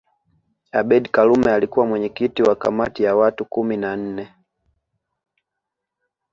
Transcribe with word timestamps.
Abeid 0.71 1.07
Karume 1.11 1.51
alikuwa 1.51 1.85
mwenyekiti 1.85 2.43
wa 2.43 2.55
kamati 2.55 3.03
ya 3.03 3.15
watu 3.15 3.45
kumi 3.45 3.77
na 3.77 3.95
nne 3.95 4.33